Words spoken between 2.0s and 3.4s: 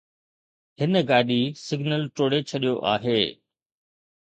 ٽوڙي ڇڏيو آهي